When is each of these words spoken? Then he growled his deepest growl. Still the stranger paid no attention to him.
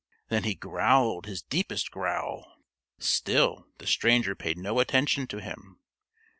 Then 0.29 0.45
he 0.45 0.55
growled 0.55 1.27
his 1.27 1.43
deepest 1.43 1.91
growl. 1.91 2.57
Still 2.97 3.67
the 3.77 3.85
stranger 3.85 4.33
paid 4.33 4.57
no 4.57 4.79
attention 4.79 5.27
to 5.27 5.37
him. 5.41 5.79